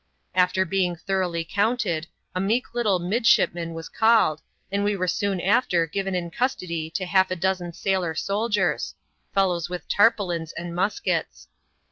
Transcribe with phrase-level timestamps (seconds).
[0.33, 5.85] After being thoroughly counted, a meek little midshipman was called, and we were soon after
[5.85, 8.95] given in custody to half a dozen sailor soldiers—
[9.35, 11.49] fellows with tarpaulins and muskets.